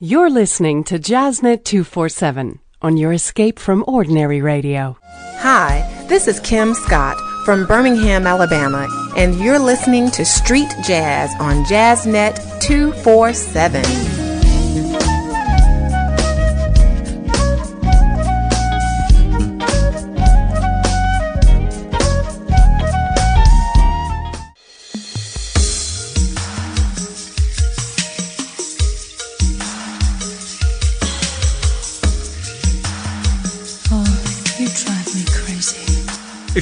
You're 0.00 0.30
listening 0.30 0.84
to 0.84 0.98
Jazznet 1.00 1.64
247 1.64 2.60
on 2.80 2.96
your 2.96 3.12
escape 3.12 3.58
from 3.58 3.82
ordinary 3.88 4.40
radio. 4.40 4.96
Hi, 5.40 6.04
this 6.06 6.28
is 6.28 6.38
Kim 6.38 6.72
Scott 6.74 7.16
from 7.44 7.66
Birmingham, 7.66 8.24
Alabama, 8.24 8.86
and 9.16 9.34
you're 9.40 9.58
listening 9.58 10.08
to 10.12 10.24
Street 10.24 10.72
Jazz 10.86 11.34
on 11.40 11.64
Jazznet 11.64 12.36
247. 12.60 14.07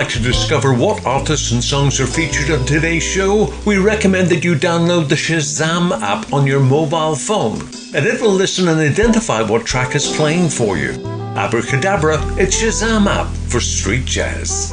Like 0.00 0.08
to 0.08 0.18
discover 0.18 0.72
what 0.72 1.04
artists 1.04 1.52
and 1.52 1.62
songs 1.62 2.00
are 2.00 2.06
featured 2.06 2.50
on 2.50 2.64
today's 2.64 3.02
show, 3.02 3.52
we 3.66 3.76
recommend 3.76 4.30
that 4.30 4.42
you 4.42 4.54
download 4.54 5.10
the 5.10 5.14
Shazam 5.14 5.90
app 6.00 6.32
on 6.32 6.46
your 6.46 6.58
mobile 6.58 7.14
phone, 7.14 7.60
and 7.94 8.06
it 8.06 8.18
will 8.22 8.32
listen 8.32 8.68
and 8.68 8.80
identify 8.80 9.42
what 9.42 9.66
track 9.66 9.94
is 9.94 10.16
playing 10.16 10.48
for 10.48 10.78
you. 10.78 10.92
Abracadabra, 11.36 12.16
it's 12.38 12.62
Shazam 12.62 13.08
app 13.08 13.30
for 13.50 13.60
street 13.60 14.06
jazz. 14.06 14.72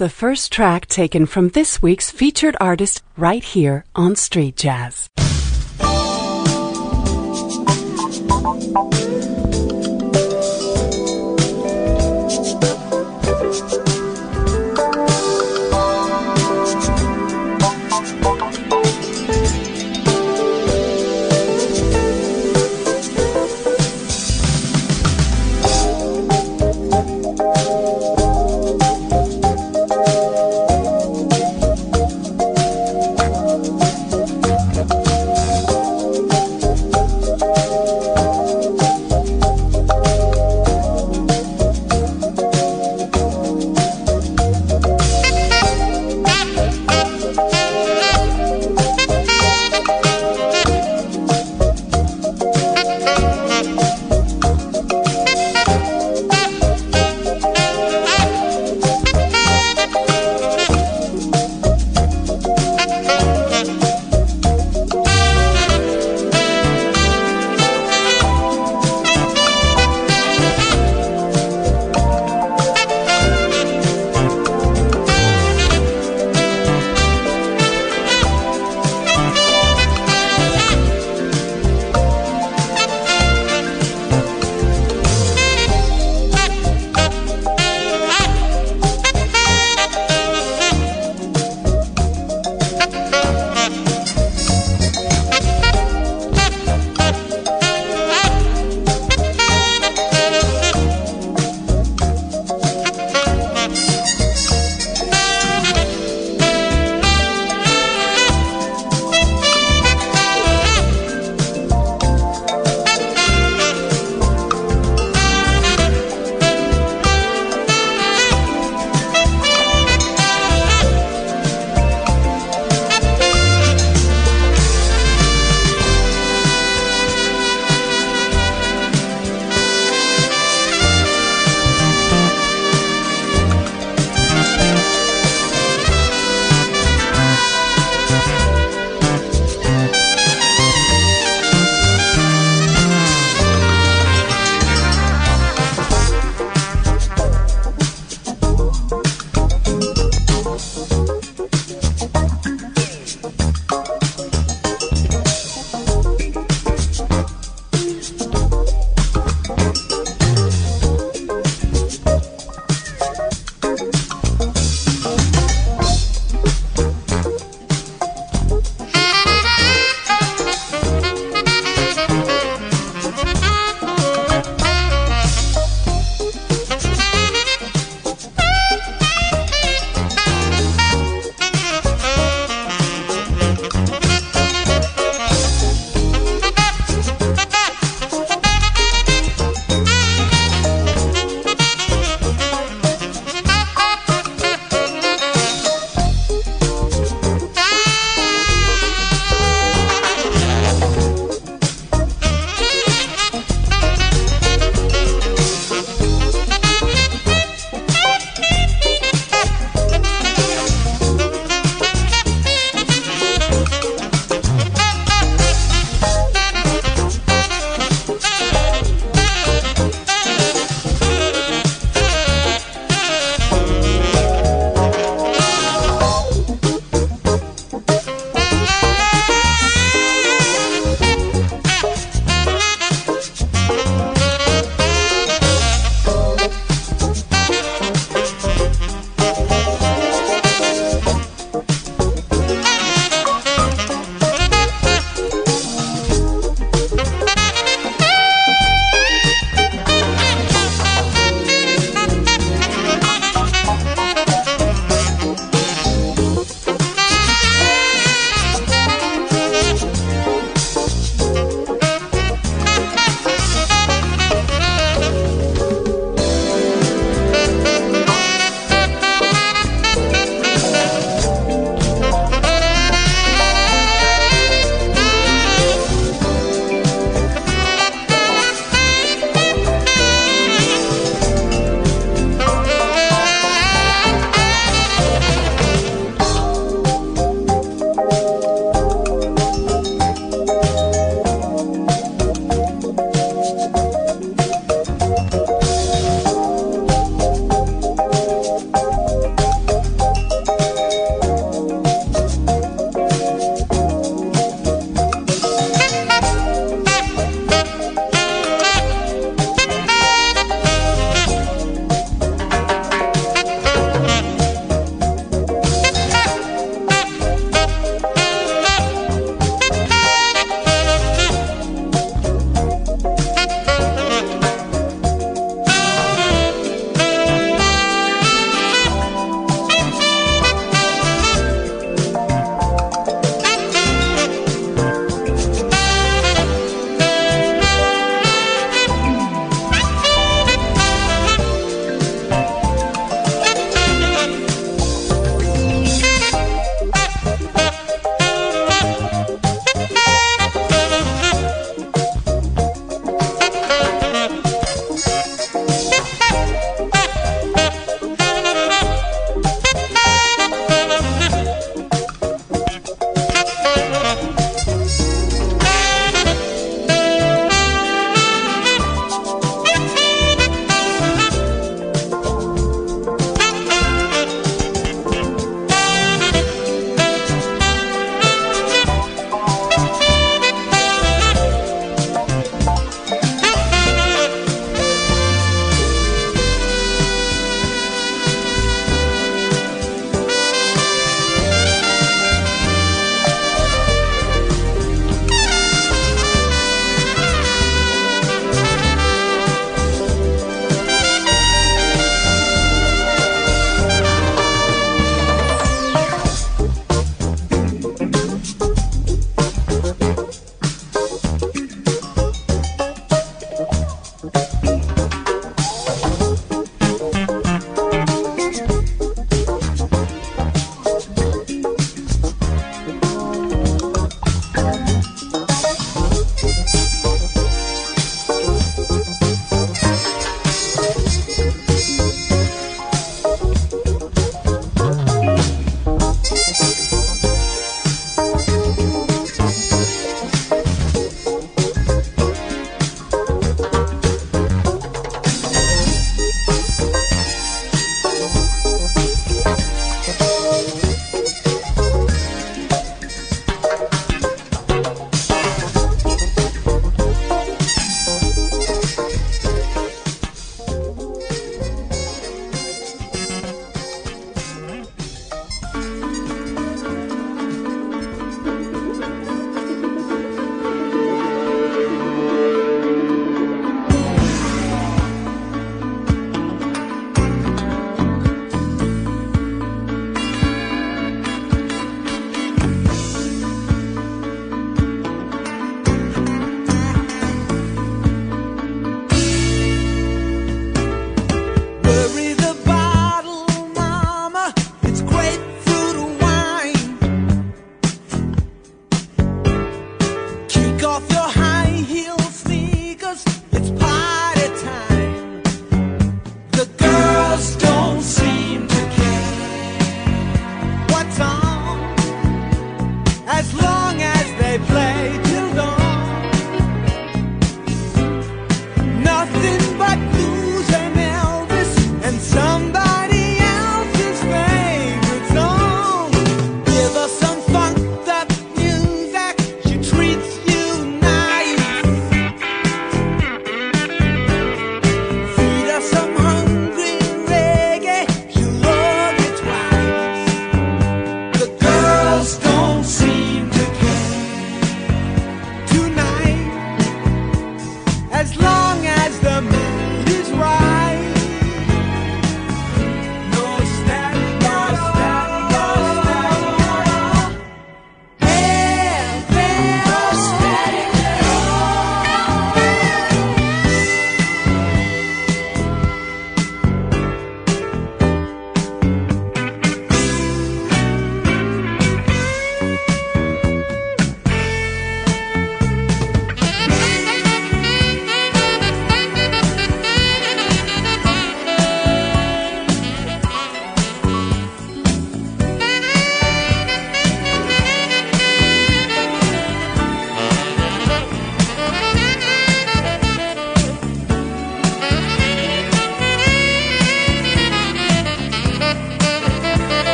The 0.00 0.08
first 0.08 0.50
track 0.50 0.86
taken 0.86 1.26
from 1.26 1.50
this 1.50 1.82
week's 1.82 2.10
featured 2.10 2.56
artist 2.58 3.02
right 3.18 3.44
here 3.44 3.84
on 3.94 4.16
Street 4.16 4.56
Jazz. 4.56 5.10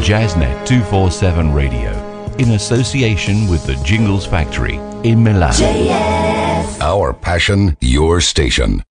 Jazznet 0.00 0.66
247 0.66 1.52
Radio 1.52 1.92
in 2.38 2.52
association 2.52 3.46
with 3.48 3.66
the 3.66 3.76
Jingles 3.84 4.26
Factory 4.26 4.76
in 5.04 5.22
Milan. 5.22 5.52
Our 6.80 7.12
passion, 7.12 7.76
your 7.82 8.22
station. 8.22 8.82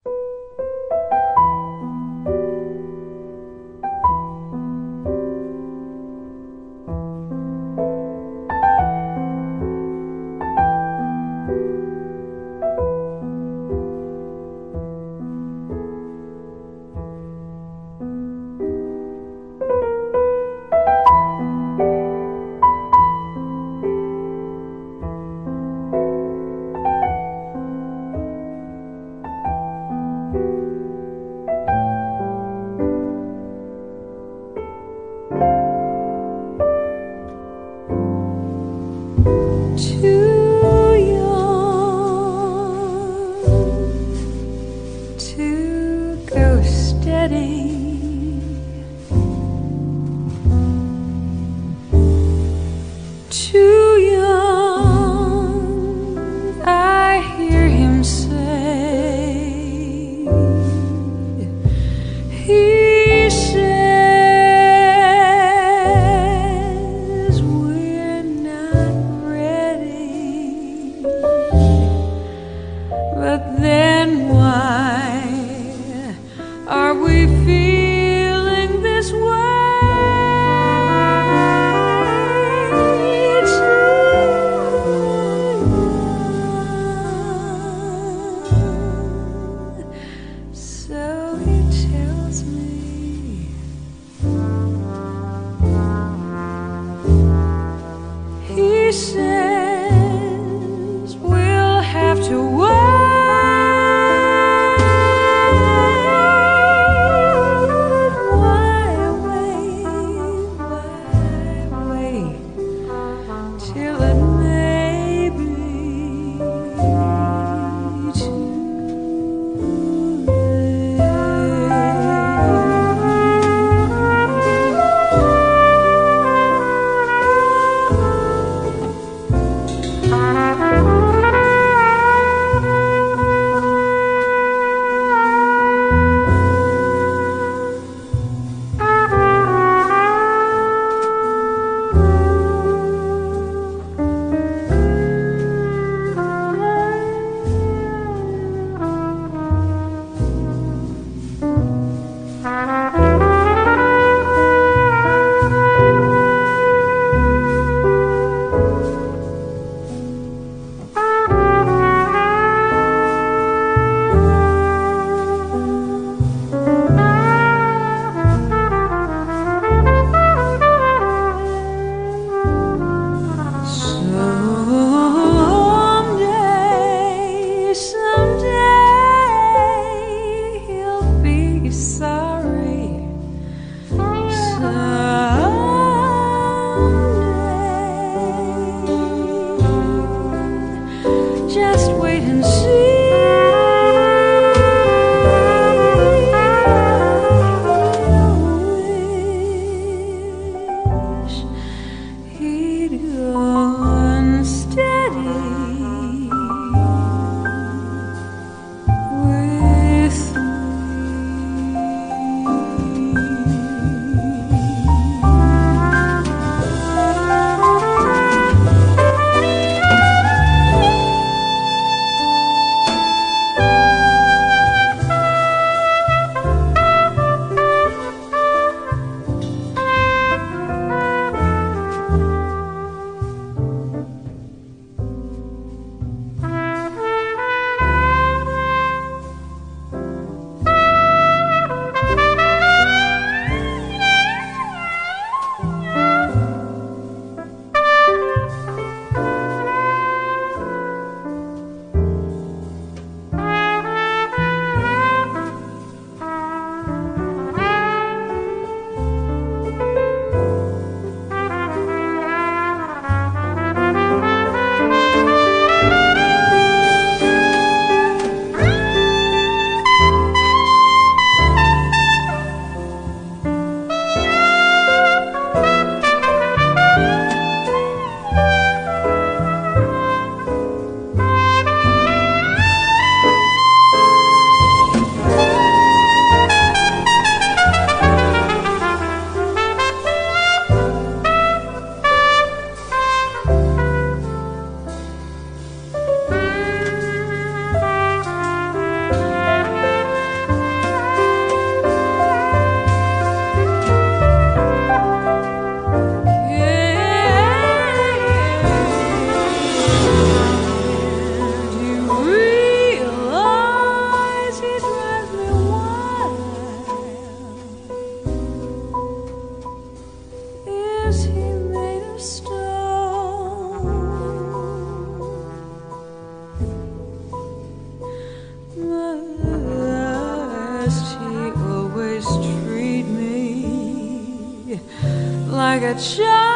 Child. 335.96 336.49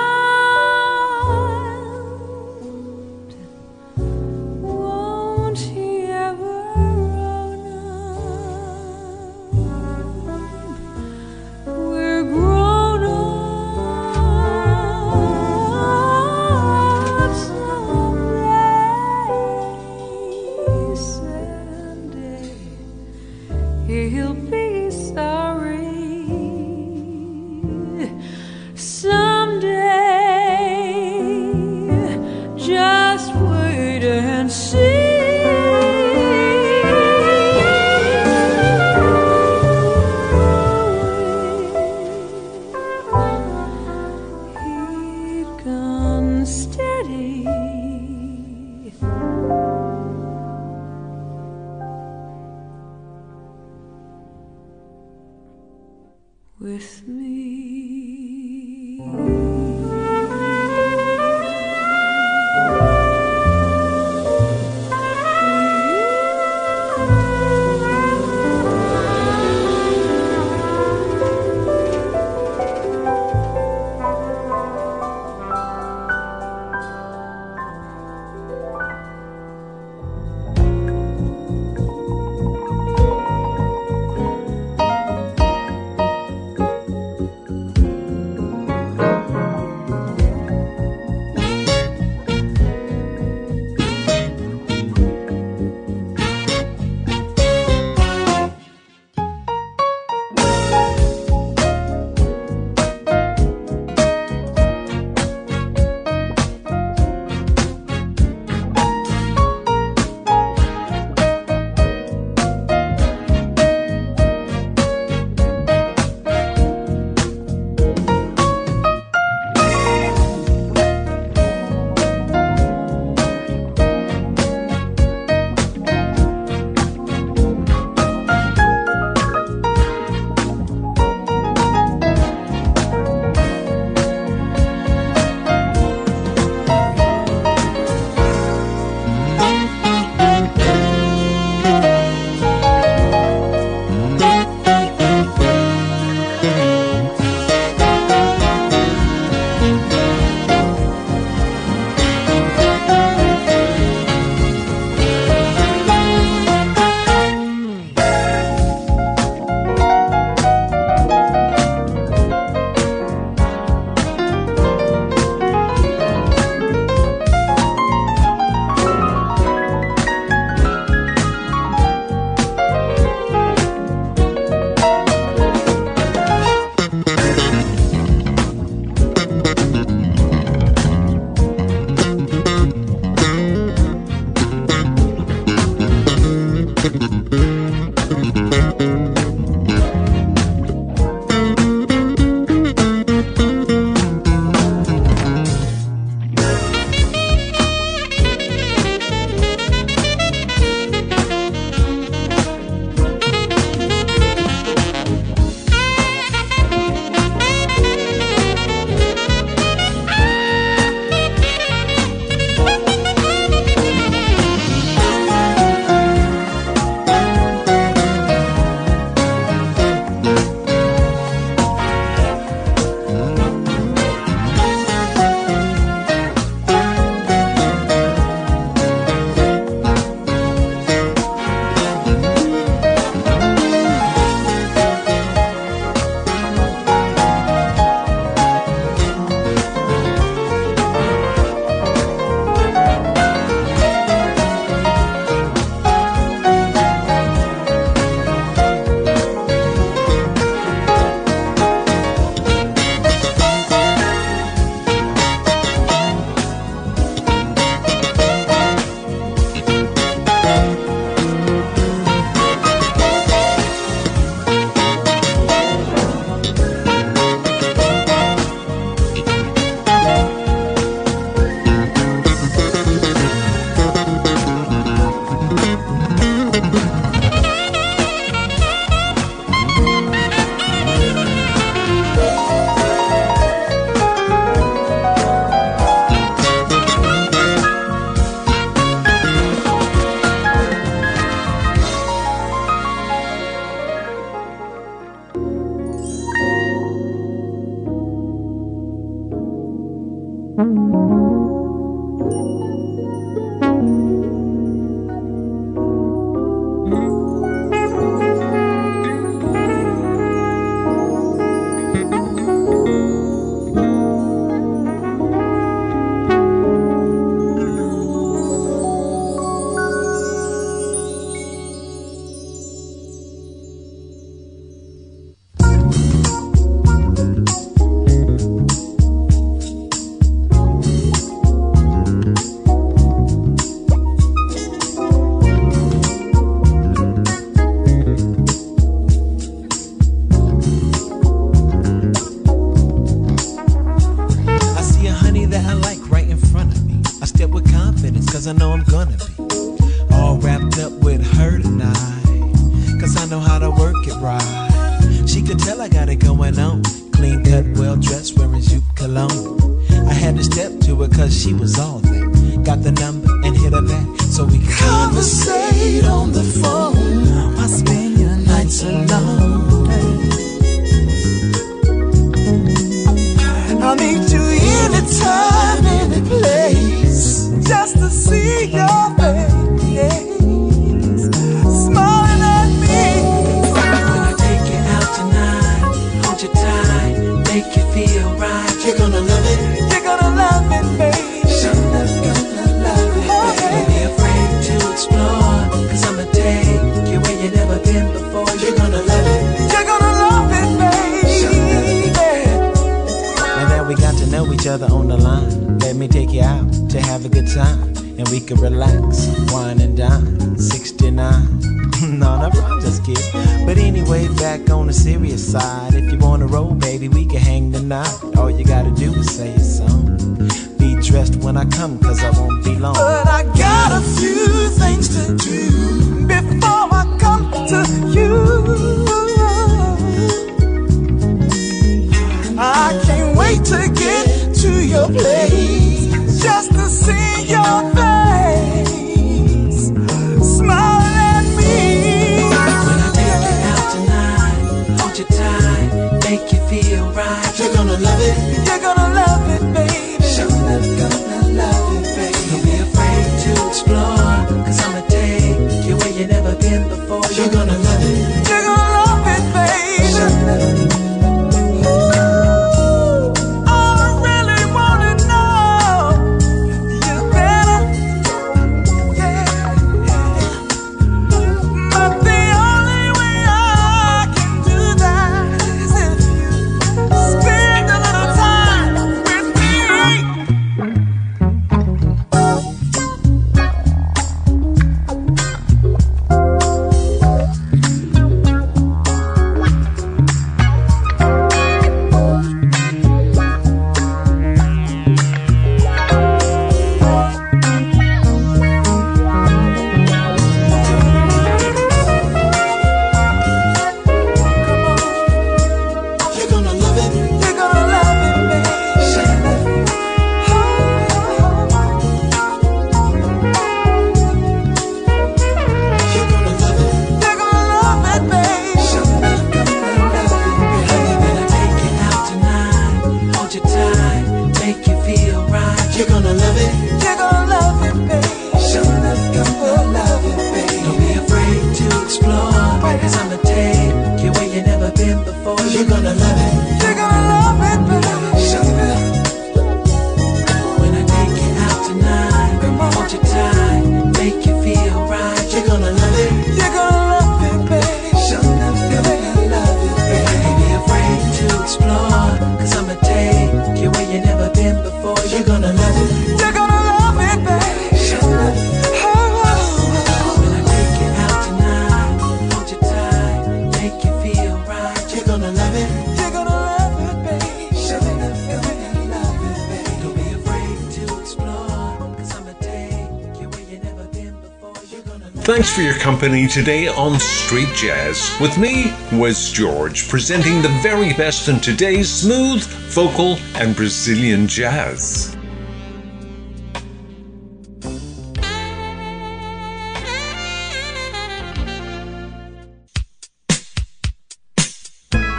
company 576.24 576.48
today 576.48 576.88
on 576.88 577.20
Street 577.20 577.68
Jazz. 577.76 578.38
With 578.40 578.58
me, 578.58 578.94
Wes 579.12 579.52
George, 579.52 580.08
presenting 580.08 580.62
the 580.62 580.70
very 580.82 581.12
best 581.12 581.50
in 581.50 581.60
today's 581.60 582.10
smooth, 582.10 582.64
vocal, 582.94 583.38
and 583.56 583.76
Brazilian 583.76 584.48
jazz. 584.48 585.36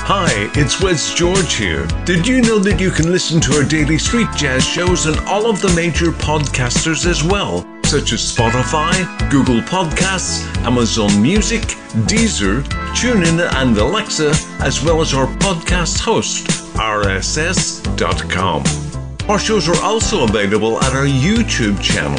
Hi, 0.03 0.51
it's 0.55 0.83
Wes 0.83 1.15
George 1.15 1.55
here. 1.55 1.87
Did 2.05 2.27
you 2.27 2.43
know 2.43 2.59
that 2.59 2.79
you 2.79 2.91
can 2.91 3.11
listen 3.11 3.41
to 3.41 3.57
our 3.57 3.65
daily 3.65 3.97
street 3.97 4.29
jazz 4.37 4.63
shows 4.63 5.07
and 5.07 5.19
all 5.21 5.49
of 5.49 5.63
the 5.63 5.73
major 5.75 6.11
podcasters 6.11 7.07
as 7.07 7.25
well? 7.25 7.67
such 7.95 8.13
as 8.13 8.21
Spotify, 8.21 8.93
Google 9.31 9.61
Podcasts, 9.61 10.45
Amazon 10.65 11.23
Music, 11.23 11.63
Deezer, 12.11 12.65
TuneIn, 12.97 13.39
and 13.55 13.79
Alexa, 13.79 14.33
as 14.59 14.83
well 14.83 15.01
as 15.01 15.15
our 15.15 15.29
podcast 15.37 16.01
host, 16.01 16.49
rss.com. 16.75 18.65
Our 19.29 19.39
shows 19.39 19.69
are 19.69 19.81
also 19.81 20.25
available 20.25 20.83
at 20.83 20.93
our 20.93 21.07
YouTube 21.07 21.81
channel. 21.81 22.19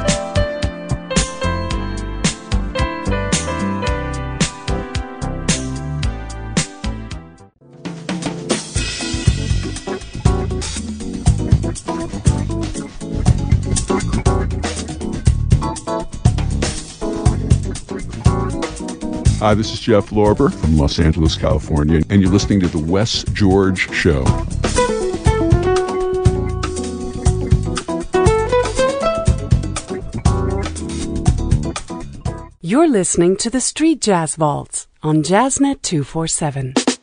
Hi, 19.50 19.56
this 19.56 19.74
is 19.74 19.80
Jeff 19.80 20.12
Lorber 20.12 20.54
from 20.54 20.78
Los 20.78 21.00
Angeles, 21.00 21.36
California, 21.36 22.04
and 22.12 22.22
you're 22.22 22.30
listening 22.30 22.60
to 22.60 22.68
The 22.68 22.78
Wes 22.78 23.24
George 23.34 23.92
Show. 23.92 24.24
You're 32.62 32.88
listening 32.88 33.38
to 33.38 33.50
the 33.50 33.60
Street 33.60 34.02
Jazz 34.02 34.36
Vaults 34.36 34.88
on 35.02 35.24
Jazznet 35.24 35.82
247. 35.82 36.99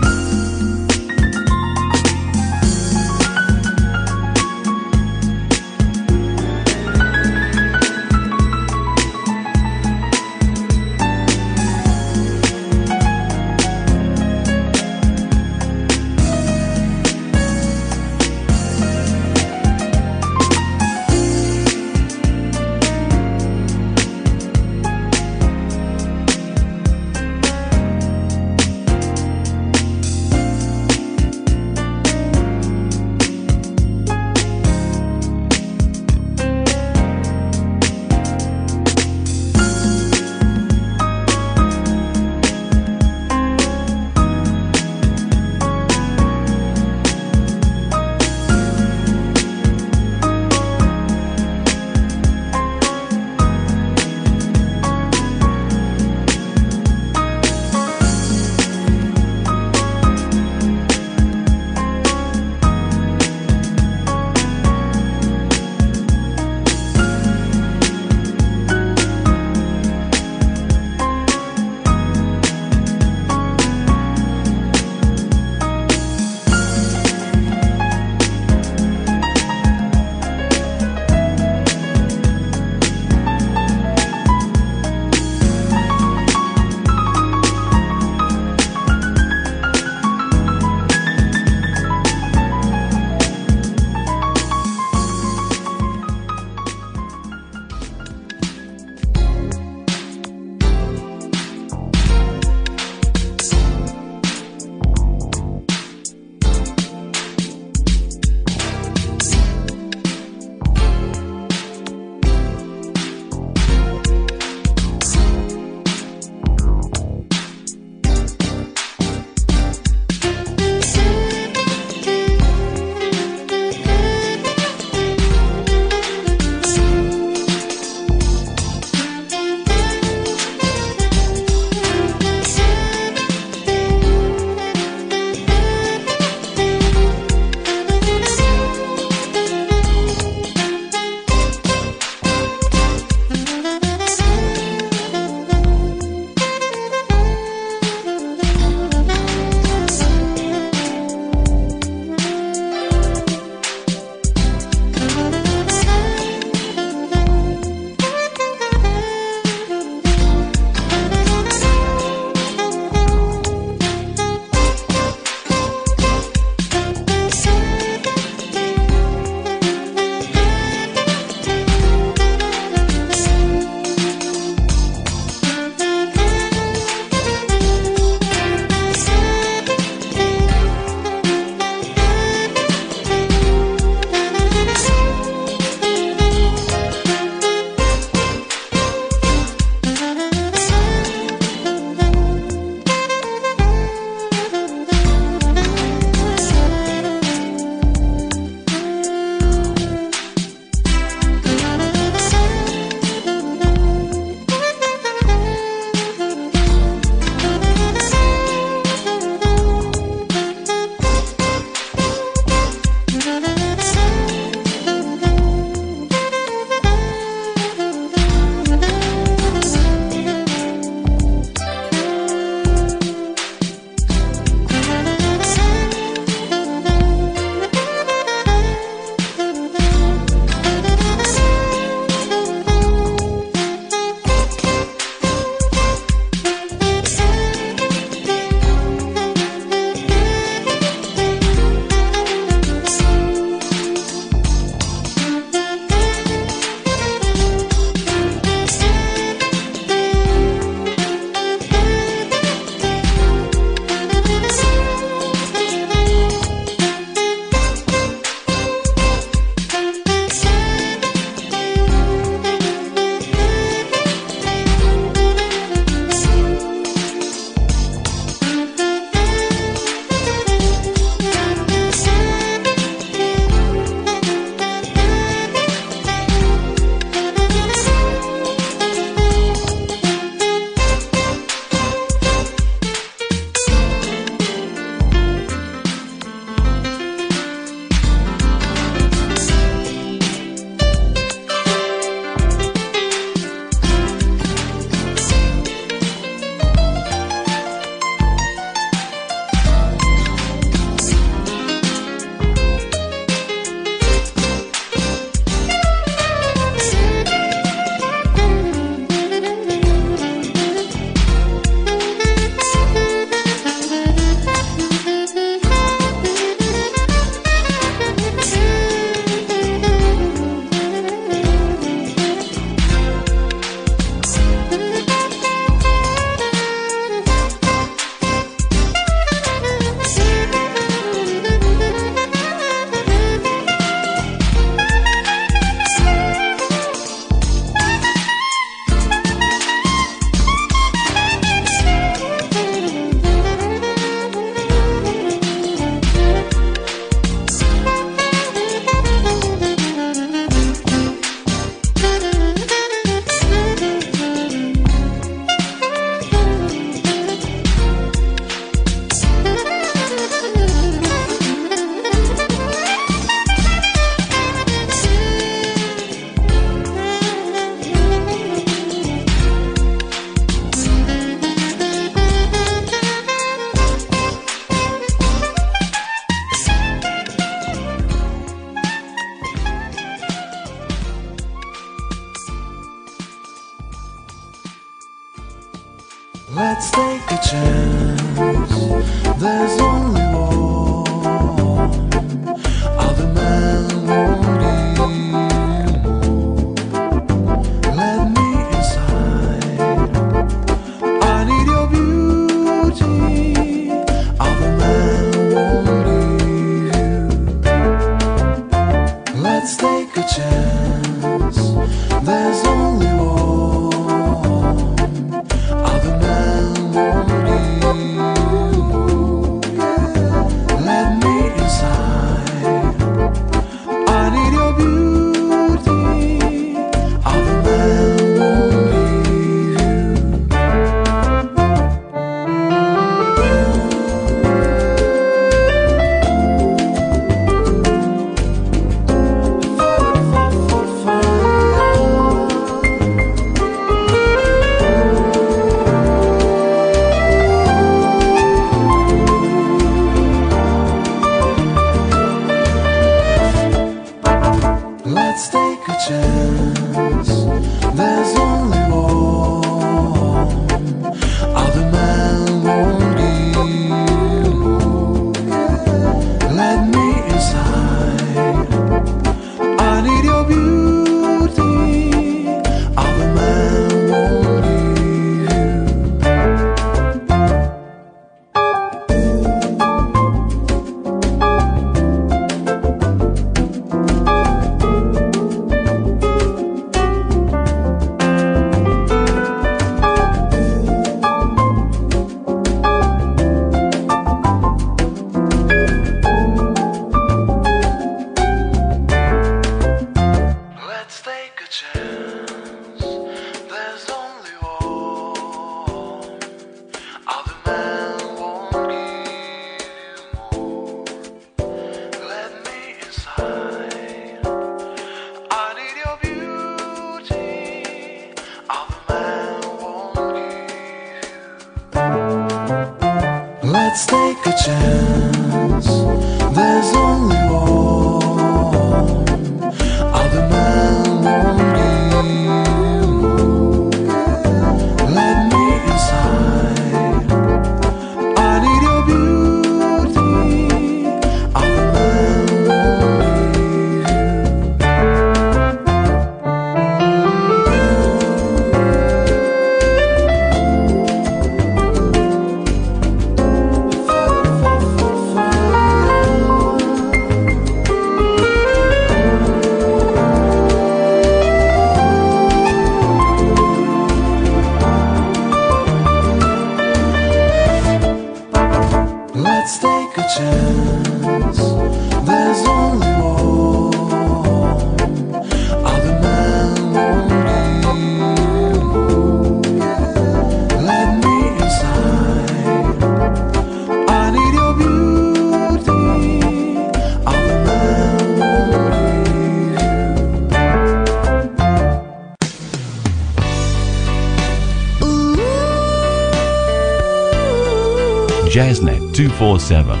24 599.38 599.60
7, 599.60 600.00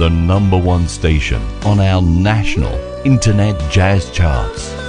the 0.00 0.08
number 0.10 0.58
one 0.58 0.88
station 0.88 1.40
on 1.64 1.78
our 1.78 2.02
national 2.02 2.74
internet 3.04 3.56
jazz 3.70 4.10
charts. 4.10 4.81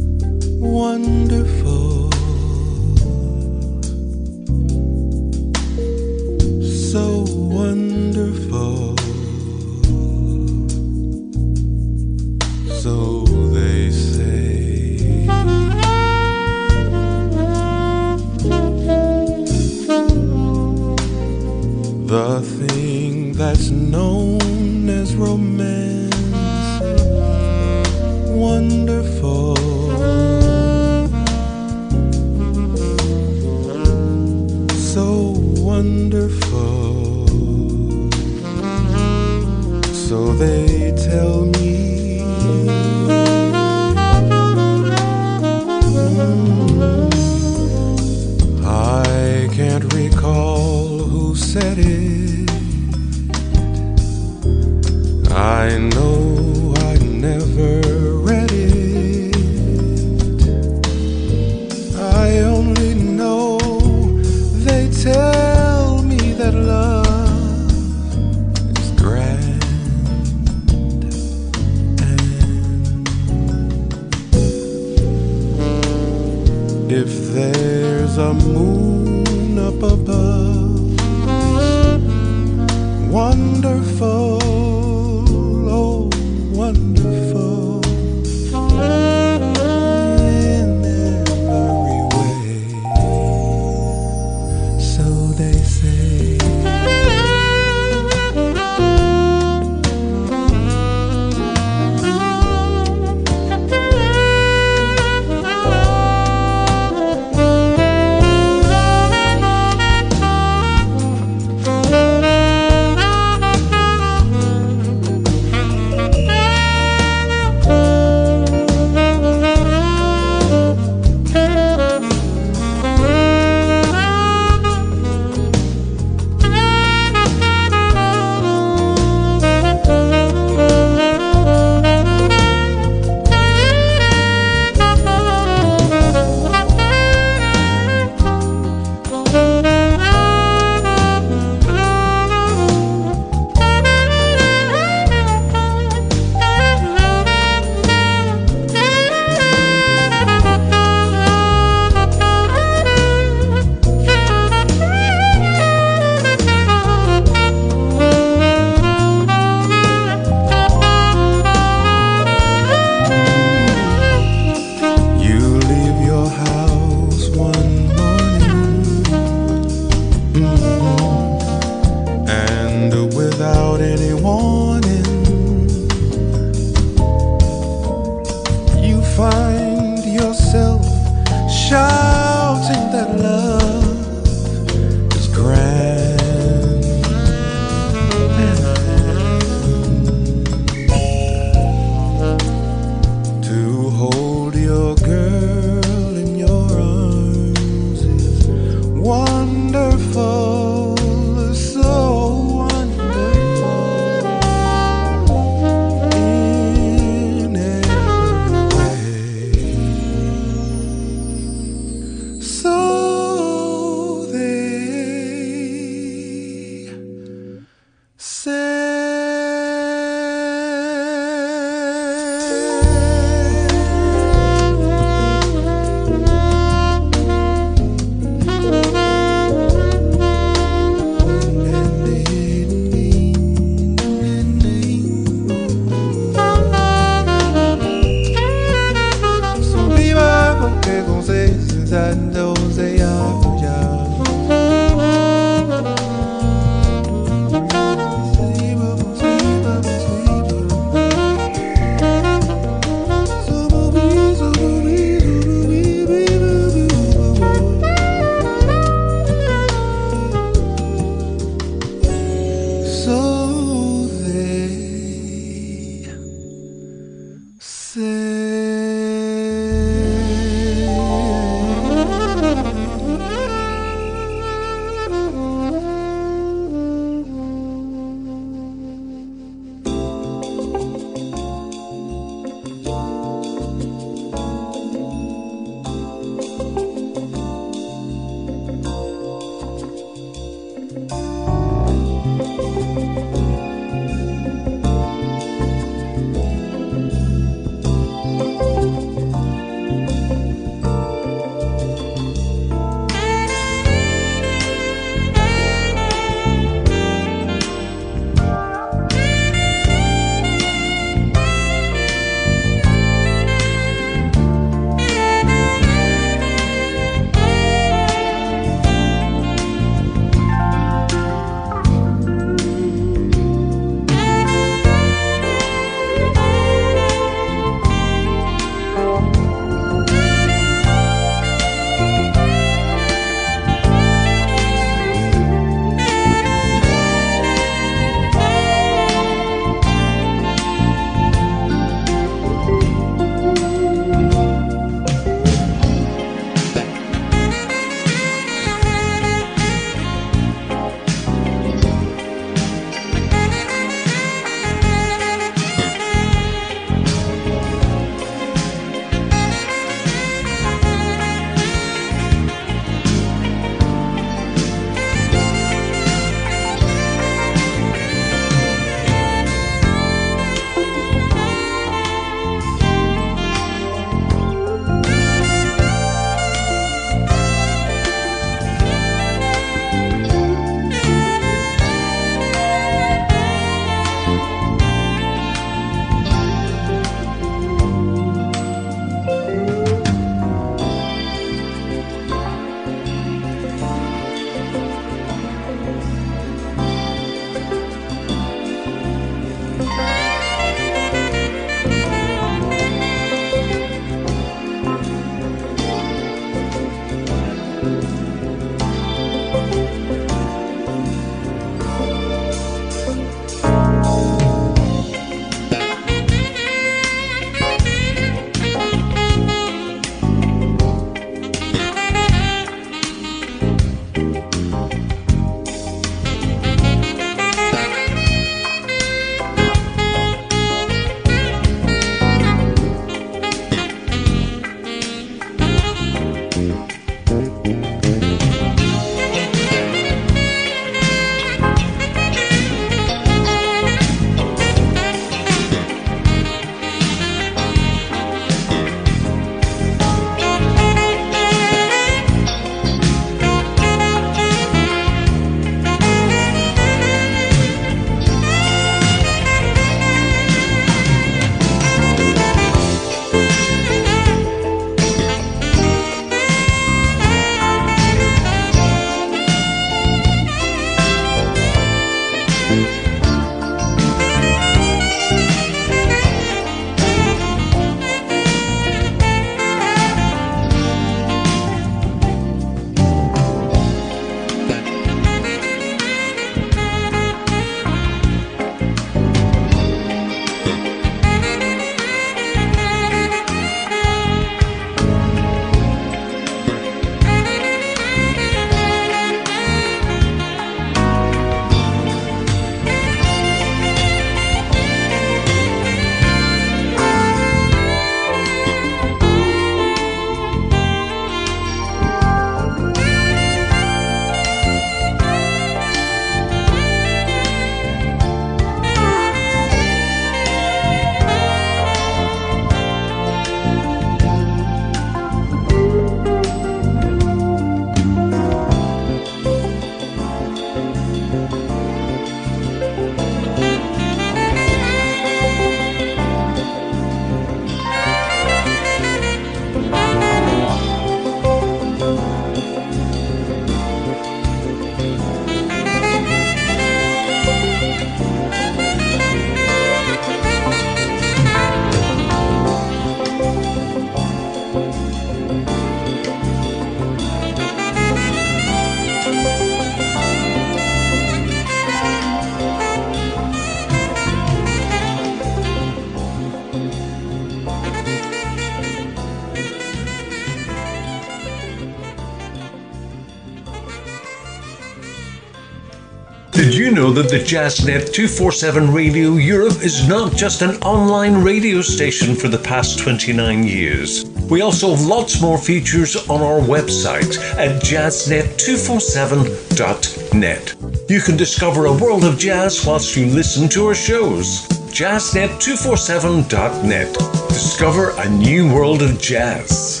That 577.13 577.29
the 577.29 577.39
Jazznet 577.39 578.13
247 578.13 578.93
Radio 578.93 579.33
Europe 579.33 579.81
is 579.81 580.07
not 580.07 580.35
just 580.35 580.61
an 580.61 580.75
online 580.83 581.43
radio 581.43 581.81
station 581.81 582.35
for 582.35 582.47
the 582.47 582.57
past 582.57 582.99
29 582.99 583.63
years. 583.63 584.25
We 584.49 584.61
also 584.61 584.95
have 584.95 585.05
lots 585.05 585.41
more 585.41 585.57
features 585.57 586.15
on 586.29 586.41
our 586.41 586.59
website 586.59 587.37
at 587.57 587.81
jazznet247.net. 587.81 590.75
You 591.09 591.21
can 591.21 591.37
discover 591.37 591.85
a 591.85 591.93
world 591.93 592.23
of 592.23 592.37
jazz 592.37 592.85
whilst 592.85 593.17
you 593.17 593.25
listen 593.25 593.67
to 593.69 593.87
our 593.87 593.95
shows. 593.95 594.67
jazznet247.net. 594.91 597.13
Discover 597.49 598.11
a 598.17 598.29
new 598.29 598.71
world 598.73 599.01
of 599.01 599.19
jazz. 599.19 600.00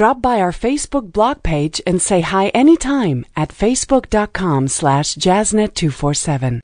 Drop 0.00 0.22
by 0.22 0.36
our 0.40 0.54
Facebook 0.66 1.06
blog 1.12 1.42
page 1.42 1.76
and 1.86 2.00
say 2.00 2.20
hi 2.22 2.44
anytime 2.62 3.18
at 3.36 3.50
facebook.com 3.50 4.68
slash 4.68 5.08
jazznet247. 5.24 6.54